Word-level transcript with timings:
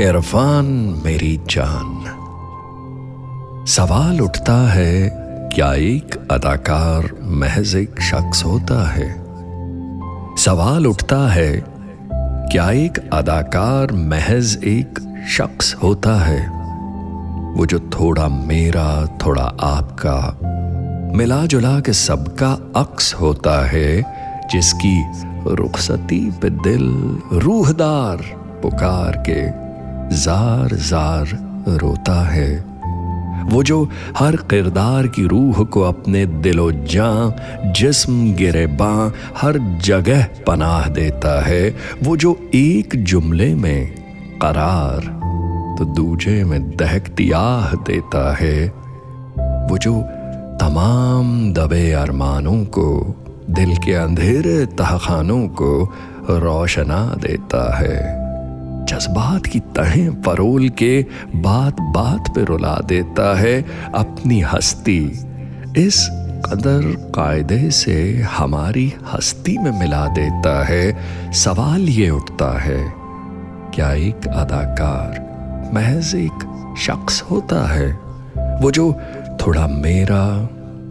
इरफान 0.00 0.64
मेरी 1.04 1.40
जान। 1.50 2.04
सवाल 3.68 4.20
उठता 4.20 4.56
है, 4.72 5.10
क्या 5.54 5.74
एक 5.74 6.28
अदाकार 6.30 7.10
महज 7.22 7.74
एक 7.76 8.00
शख्स 8.00 8.44
होता 8.44 8.90
है? 8.90 9.24
सवाल 10.36 10.86
उठता 10.86 11.28
है, 11.28 11.64
क्या 12.52 12.70
एक 12.70 13.10
अदाकार 13.12 13.92
महज 13.92 14.60
एक 14.64 15.24
शख्स 15.28 15.74
होता 15.74 16.14
है? 16.14 16.48
वो 17.56 17.66
जो 17.66 17.78
थोड़ा 17.78 18.28
मेरा, 18.28 19.06
थोड़ा 19.06 19.54
आपका 19.60 20.38
मिला 21.16 21.46
जुला 21.46 21.80
के 21.80 21.92
सबका 21.92 22.52
अक्स 22.76 23.14
होता 23.14 23.66
है, 23.66 24.02
जिसकी 24.52 25.04
रुखसती 25.46 26.30
पे 26.30 26.50
दिल 26.50 27.18
रूहदार 27.32 28.16
पुकार 28.62 29.24
के 29.30 29.71
जार 30.10 30.74
जार 30.74 31.26
रोता 31.68 32.20
है। 32.24 32.72
वो 33.42 33.62
जो 33.62 33.88
हर 34.18 34.36
किरदार 34.36 35.06
की 35.06 35.26
रूह 35.26 35.64
को 35.64 35.80
अपने 35.80 36.26
दिलो 36.26 36.72
जां, 36.72 37.72
जिस्म 37.72 38.34
गिरे 38.34 38.66
बां, 38.66 39.10
हर 39.36 39.58
जगह 39.84 40.26
पनाह 40.46 40.88
देता 40.88 41.44
है, 41.44 41.76
वो 42.02 42.16
जो 42.16 42.50
एक 42.54 43.04
जुमले 43.04 43.54
में 43.54 43.94
करार 44.42 45.00
तो 45.78 45.84
दूजे 45.84 46.44
में 46.44 46.76
दहकती 46.76 47.30
आह 47.30 47.74
देता 47.74 48.36
है। 48.36 48.68
वो 49.68 49.78
जो 49.78 50.02
तमाम 50.60 51.52
दबे 51.52 51.92
अरमानों 51.92 52.64
को, 52.64 53.14
दिल 53.50 53.76
के 53.76 53.94
अंधेरे 53.94 54.66
तहखानों 54.66 55.48
को 55.48 55.92
रोशना 56.30 57.14
देता 57.20 57.76
है। 57.76 58.21
जज्बात 58.84 59.46
की 59.46 59.60
तहें 59.76 60.22
परोल 60.22 60.68
के 60.68 60.94
बात 61.36 61.80
बात 61.94 62.32
पे 62.34 62.44
रुला 62.44 62.76
देता 62.86 63.36
है 63.38 63.60
अपनी 63.94 64.40
हस्ती। 64.42 65.00
इस 65.76 66.08
कदर 66.46 66.82
कायदे 67.14 67.70
से 67.70 67.96
हमारी 68.30 68.92
हस्ती 69.12 69.56
में 69.58 69.70
मिला 69.70 70.06
देता 70.06 70.64
है। 70.64 71.32
सवाल 71.32 71.88
ये 71.88 72.08
उठता 72.10 72.58
है, 72.60 72.80
क्या 73.74 73.92
एक 73.92 74.26
अदाकार 74.28 75.70
महज 75.74 76.14
एक 76.14 76.48
शख्स 76.78 77.22
होता 77.22 77.66
है? 77.68 77.90
वो 78.62 78.70
जो 78.70 78.92
थोड़ा 79.40 79.66
मेरा, 79.66 80.24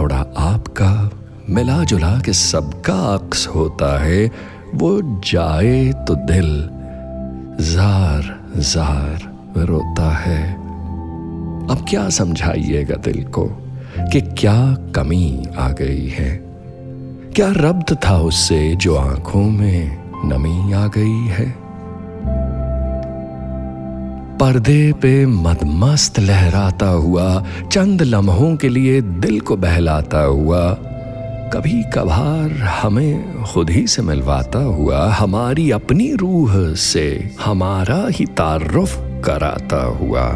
थोड़ा 0.00 0.24
आपका 0.38 1.10
मिला 1.50 1.82
जुला 1.84 2.18
के 2.20 2.32
सबका 2.32 2.98
अक्स 3.14 3.46
होता 3.46 3.98
है, 4.02 4.30
वो 4.74 5.20
जाए 5.26 5.92
तो 6.08 6.14
दिल 6.26 6.48
जार 7.60 8.44
जार 8.56 9.32
रोता 9.56 10.16
है। 10.16 10.54
अब 11.70 11.86
क्या 11.88 12.08
समझाइएगा 12.08 12.94
दिल 12.94 13.24
को 13.24 13.44
कि 14.12 14.20
क्या 14.20 14.76
कमी 14.94 15.46
आ 15.58 15.68
गई 15.68 16.08
है? 16.08 16.40
क्या 17.36 17.52
रब्त 17.56 18.06
था 18.06 18.18
उससे 18.18 18.76
जो 18.76 18.96
आँखों 18.96 19.42
में 19.42 19.98
नमी 20.24 20.72
आ 20.72 20.86
गई 20.86 21.26
है? 21.26 21.64
पर्दे 24.38 24.92
पे 24.92 25.26
मदमस्त 25.26 26.20
लहराता 26.20 26.88
हुआ, 26.88 27.44
चंद 27.72 28.02
लम्हों 28.02 28.56
के 28.56 28.68
लिए 28.68 29.00
दिल 29.00 29.40
को 29.40 29.56
बहलाता 29.56 30.20
हुआ 30.20 30.78
कभी 31.52 31.82
कभार 31.94 32.52
हमें 32.52 33.44
खुद 33.44 33.70
ही 33.70 33.86
से 33.86 34.02
मिलवाता 34.02 34.58
हुआ 34.58 35.06
हमारी 35.08 35.70
अपनी 35.70 36.10
रूह 36.12 36.52
से 36.74 37.06
हमारा 37.40 38.06
ही 38.08 38.24
तारुफ 38.36 38.96
कराता 39.24 39.82
हुआ, 39.96 40.26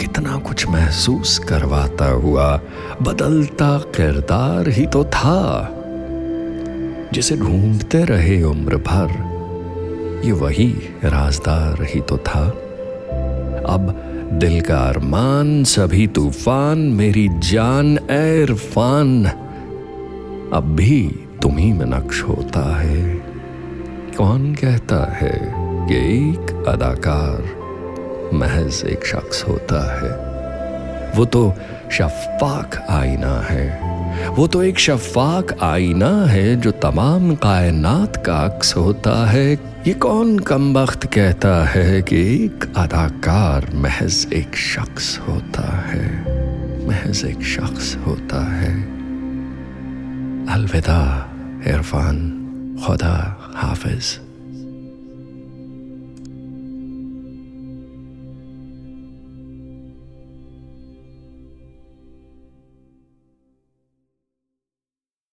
कितना 0.00 0.36
कुछ 0.38 0.66
महसूस 0.68 1.38
करवाता 1.38 2.08
हुआ, 2.14 2.48
बदलता 3.02 3.78
किरदार 3.96 4.68
ही 4.68 4.86
तो 4.86 5.04
था, 5.04 5.68
जिसे 7.12 7.36
ढूंढते 7.36 8.04
रहे 8.04 8.42
उम्र 8.42 8.76
भर, 8.86 9.10
ये 10.24 10.32
वही 10.32 10.68
राजदार 11.04 11.82
ही 11.84 12.00
तो 12.00 12.18
था। 12.18 12.46
अब 13.68 13.94
दिल 14.32 14.60
का 14.60 14.78
अरमान, 14.78 15.64
सभी 15.64 16.06
तूफ़ान, 16.06 16.78
मेरी 16.78 17.28
जान 17.28 17.98
एरफान 18.10 19.24
अब 20.52 20.62
भी 20.64 21.20
तुम्ही 21.42 21.72
में 21.72 21.86
नक्श 21.86 22.22
होता 22.22 22.76
है। 22.76 23.14
कौन 24.16 24.54
कहता 24.54 25.12
है 25.12 25.54
कि 25.88 25.94
एक 25.94 26.64
अदाकार 26.68 27.66
महज 28.34 28.84
एक 28.86 29.06
शख्स 29.06 29.44
होता 29.48 30.00
है? 30.00 30.36
वो 31.18 31.24
तो 31.24 31.52
शफाक 31.90 32.86
आईना 32.90 33.40
है। 33.40 33.95
वो 34.24 34.46
तो 34.46 34.62
एक 34.62 34.78
शफाक 34.78 35.58
आईना 35.62 36.26
है 36.26 36.56
जो 36.56 36.70
तमाम 36.70 37.34
कायनात 37.34 38.26
का 38.26 38.36
अक्स 38.36 38.76
होता 38.76 39.30
है। 39.30 39.52
ये 39.86 39.92
कौन 39.92 40.38
कम 40.38 40.78
वक्त 40.78 41.06
कहता 41.06 41.64
है 41.64 42.02
कि 42.02 42.44
एक 42.44 42.72
अदाकार 42.76 43.70
महज 43.74 44.26
एक 44.32 44.56
शख्स 44.56 45.18
होता 45.18 45.80
है? 45.86 46.06
महज 46.88 47.24
एक 47.24 47.42
शख्स 47.42 47.96
होता 48.06 48.52
है। 48.52 48.82
अलविदा, 50.46 51.30
इरफान, 51.66 52.16
खुदा 52.86 53.40
हाफिज़। 53.56 54.25